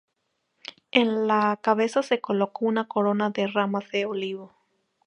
[0.89, 4.51] En la cabeza se colocó una corona de ramas de olivo.